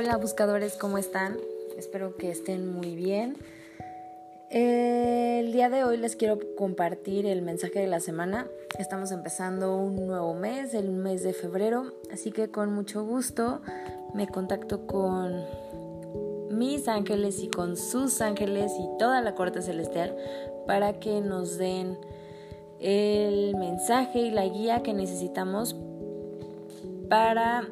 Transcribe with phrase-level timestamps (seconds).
[0.00, 1.38] Hola buscadores, ¿cómo están?
[1.76, 3.36] Espero que estén muy bien.
[4.48, 8.46] El día de hoy les quiero compartir el mensaje de la semana.
[8.78, 13.60] Estamos empezando un nuevo mes, el mes de febrero, así que con mucho gusto
[14.14, 15.44] me contacto con
[16.56, 20.16] mis ángeles y con sus ángeles y toda la corte celestial
[20.68, 21.98] para que nos den
[22.78, 25.74] el mensaje y la guía que necesitamos
[27.08, 27.68] para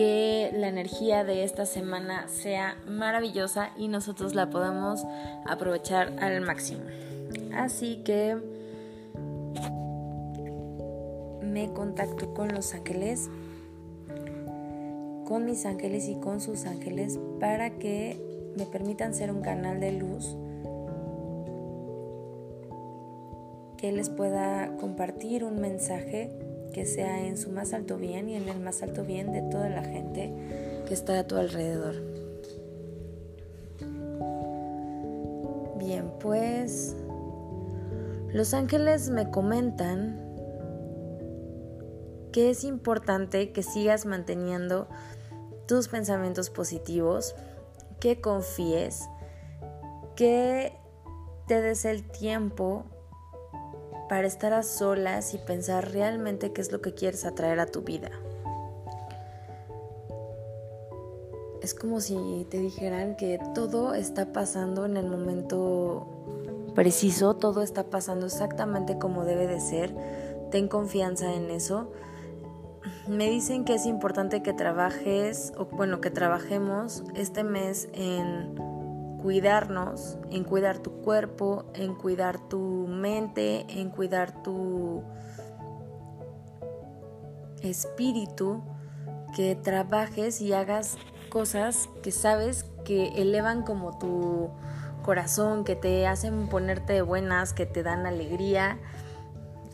[0.00, 5.04] que la energía de esta semana sea maravillosa y nosotros la podamos
[5.46, 6.80] aprovechar al máximo.
[7.52, 8.38] Así que
[11.42, 13.28] me contacto con los ángeles,
[15.26, 18.18] con mis ángeles y con sus ángeles para que
[18.56, 20.34] me permitan ser un canal de luz
[23.76, 26.30] que les pueda compartir un mensaje
[26.72, 29.68] que sea en su más alto bien y en el más alto bien de toda
[29.68, 30.32] la gente
[30.86, 31.94] que está a tu alrededor.
[35.78, 36.96] Bien, pues
[38.32, 40.30] los ángeles me comentan
[42.32, 44.88] que es importante que sigas manteniendo
[45.66, 47.34] tus pensamientos positivos,
[47.98, 49.08] que confíes,
[50.16, 50.76] que
[51.46, 52.84] te des el tiempo
[54.10, 57.82] para estar a solas y pensar realmente qué es lo que quieres atraer a tu
[57.82, 58.10] vida.
[61.62, 66.08] Es como si te dijeran que todo está pasando en el momento
[66.74, 69.94] preciso, todo está pasando exactamente como debe de ser.
[70.50, 71.92] Ten confianza en eso.
[73.06, 78.69] Me dicen que es importante que trabajes, o bueno, que trabajemos este mes en
[79.22, 85.02] cuidarnos, en cuidar tu cuerpo, en cuidar tu mente, en cuidar tu
[87.62, 88.62] espíritu,
[89.34, 90.96] que trabajes y hagas
[91.28, 94.50] cosas que sabes que elevan como tu
[95.02, 98.78] corazón, que te hacen ponerte buenas, que te dan alegría.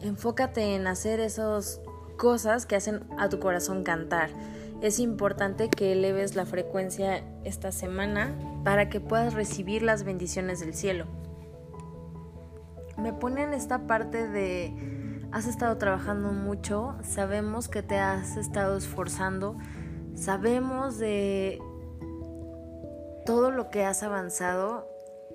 [0.02, 1.80] Enfócate en hacer esas
[2.16, 4.30] cosas que hacen a tu corazón cantar
[4.82, 10.74] es importante que eleves la frecuencia esta semana para que puedas recibir las bendiciones del
[10.74, 11.06] cielo.
[12.98, 19.56] Me ponen esta parte de has estado trabajando mucho, sabemos que te has estado esforzando,
[20.14, 21.60] sabemos de
[23.24, 24.88] todo lo que has avanzado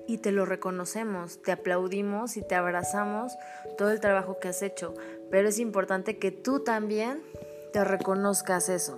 [0.07, 3.33] y te lo reconocemos, te aplaudimos y te abrazamos
[3.77, 4.93] todo el trabajo que has hecho,
[5.29, 7.21] pero es importante que tú también
[7.73, 8.97] te reconozcas eso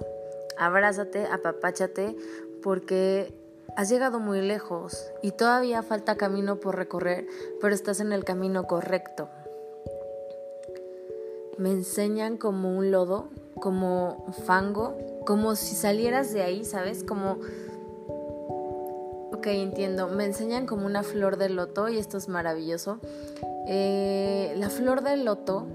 [0.57, 2.15] abrázate, apapáchate,
[2.61, 3.33] porque
[3.75, 7.25] has llegado muy lejos y todavía falta camino por recorrer,
[7.61, 9.29] pero estás en el camino correcto.
[11.57, 17.03] Me enseñan como un lodo, como fango, como si salieras de ahí, ¿sabes?
[17.03, 17.37] Como...
[19.31, 20.07] Ok, entiendo.
[20.07, 22.99] Me enseñan como una flor de loto y esto es maravilloso.
[23.67, 25.67] Eh, la flor del loto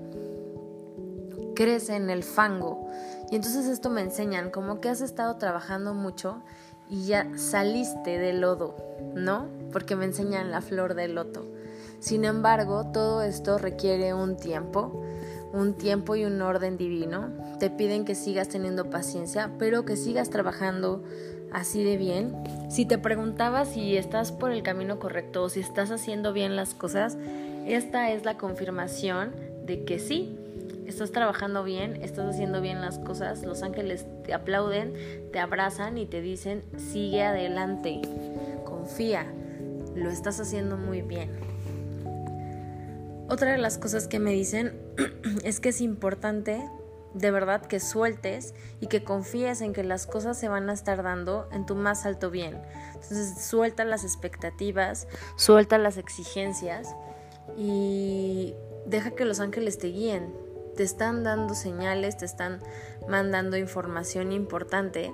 [1.58, 2.88] crece en el fango.
[3.32, 6.40] Y entonces esto me enseñan como que has estado trabajando mucho
[6.88, 8.76] y ya saliste del lodo,
[9.16, 9.48] ¿no?
[9.72, 11.44] Porque me enseñan la flor del loto.
[11.98, 15.02] Sin embargo, todo esto requiere un tiempo,
[15.52, 17.32] un tiempo y un orden divino.
[17.58, 21.02] Te piden que sigas teniendo paciencia, pero que sigas trabajando
[21.52, 22.36] así de bien.
[22.70, 26.74] Si te preguntabas si estás por el camino correcto o si estás haciendo bien las
[26.74, 27.18] cosas,
[27.66, 29.32] esta es la confirmación
[29.66, 30.38] de que sí,
[30.88, 34.94] estás trabajando bien, estás haciendo bien las cosas, los ángeles te aplauden,
[35.32, 38.00] te abrazan y te dicen, sigue adelante,
[38.64, 39.26] confía,
[39.94, 41.30] lo estás haciendo muy bien.
[43.28, 44.80] Otra de las cosas que me dicen
[45.44, 46.62] es que es importante
[47.14, 51.02] de verdad que sueltes y que confíes en que las cosas se van a estar
[51.02, 52.60] dando en tu más alto bien.
[52.94, 56.94] Entonces suelta las expectativas, suelta las exigencias
[57.56, 58.54] y
[58.86, 60.32] deja que los ángeles te guíen,
[60.78, 62.60] te están dando señales, te están
[63.08, 65.12] mandando información importante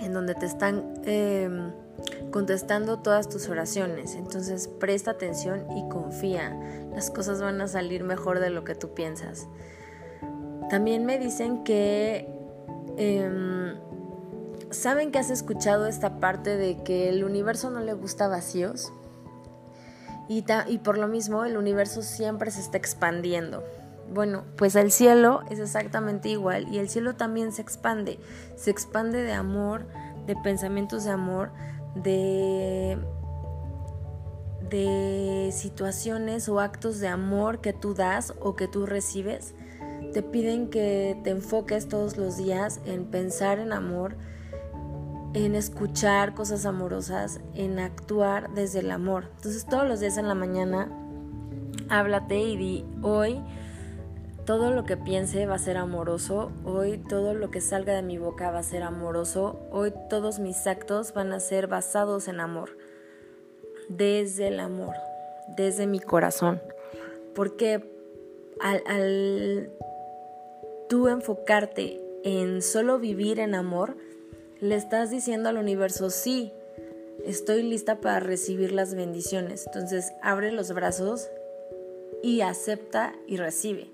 [0.00, 1.70] en donde te están em,
[2.32, 4.16] contestando todas tus oraciones.
[4.16, 6.58] Entonces presta atención y confía.
[6.92, 9.46] Las cosas van a salir mejor de lo que tú piensas.
[10.68, 12.28] También me dicen que
[12.96, 13.76] em,
[14.72, 18.92] saben que has escuchado esta parte de que el universo no le gusta vacíos.
[20.28, 23.62] Y, y por lo mismo el universo siempre se está expandiendo.
[24.12, 28.18] Bueno, pues el cielo es exactamente igual y el cielo también se expande,
[28.56, 29.86] se expande de amor,
[30.26, 31.50] de pensamientos de amor,
[31.94, 32.98] de
[35.52, 39.54] situaciones o actos de amor que tú das o que tú recibes.
[40.12, 44.16] Te piden que te enfoques todos los días en pensar en amor
[45.34, 49.30] en escuchar cosas amorosas, en actuar desde el amor.
[49.36, 50.88] Entonces todos los días en la mañana
[51.88, 53.40] háblate y di hoy
[54.44, 58.18] todo lo que piense va a ser amoroso, hoy todo lo que salga de mi
[58.18, 62.76] boca va a ser amoroso, hoy todos mis actos van a ser basados en amor,
[63.88, 64.96] desde el amor,
[65.56, 66.60] desde mi corazón.
[67.34, 67.88] Porque
[68.60, 69.70] al,
[70.88, 73.96] tú enfocarte en solo vivir en amor,
[74.60, 76.52] le estás diciendo al universo, sí,
[77.24, 79.66] estoy lista para recibir las bendiciones.
[79.66, 81.28] Entonces abre los brazos
[82.22, 83.91] y acepta y recibe.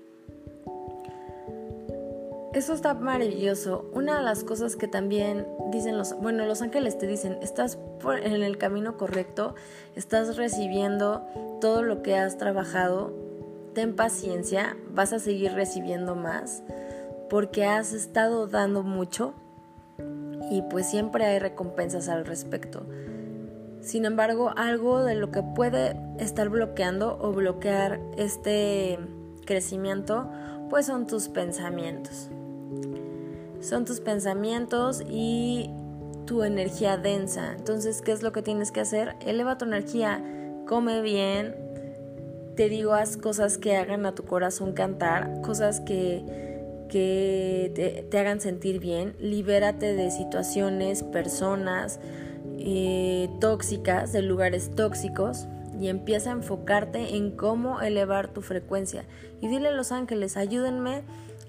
[2.53, 3.85] Eso está maravilloso.
[3.93, 7.77] Una de las cosas que también dicen los, bueno, los ángeles te dicen, estás
[8.23, 9.53] en el camino correcto,
[9.95, 11.27] estás recibiendo
[11.61, 13.13] todo lo que has trabajado,
[13.75, 16.63] ten paciencia, vas a seguir recibiendo más,
[17.29, 19.35] porque has estado dando mucho
[20.49, 22.83] y pues siempre hay recompensas al respecto.
[23.79, 28.97] Sin embargo, algo de lo que puede estar bloqueando o bloquear este
[29.45, 30.27] crecimiento,
[30.71, 32.31] pues son tus pensamientos
[33.61, 35.69] son tus pensamientos y
[36.25, 37.53] tu energía densa.
[37.57, 39.15] Entonces, ¿qué es lo que tienes que hacer?
[39.25, 40.23] Eleva tu energía,
[40.67, 41.55] come bien,
[42.55, 46.23] te digo, haz cosas que hagan a tu corazón cantar, cosas que,
[46.89, 51.99] que te, hagan sentir bien, libérate de situaciones, personas
[52.57, 55.47] eh, tóxicas, de lugares tóxicos
[55.79, 59.05] y empieza a enfocarte en cómo elevar tu frecuencia.
[59.41, 61.03] Y dile a los ángeles, ayúdenme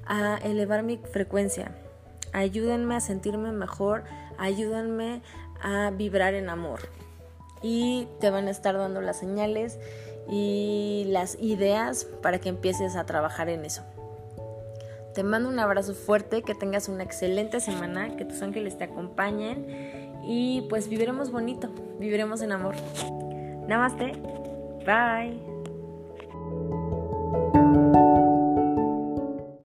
[0.06, 1.74] a elevar mi frecuencia
[2.32, 4.04] ayúdenme a sentirme mejor,
[4.38, 5.22] ayúdenme
[5.62, 6.80] a vibrar en amor.
[7.62, 9.78] Y te van a estar dando las señales
[10.28, 13.82] y las ideas para que empieces a trabajar en eso.
[15.14, 19.66] Te mando un abrazo fuerte, que tengas una excelente semana, que tus ángeles te acompañen
[20.24, 21.68] y pues viviremos bonito,
[21.98, 22.76] viviremos en amor.
[23.66, 24.12] Namaste,
[24.86, 26.79] bye.